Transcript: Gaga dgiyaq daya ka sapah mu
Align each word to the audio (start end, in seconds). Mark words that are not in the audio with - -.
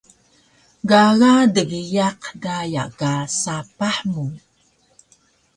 Gaga 0.89 1.33
dgiyaq 1.55 2.21
daya 2.43 2.83
ka 2.99 3.11
sapah 3.41 3.97
mu 4.11 4.25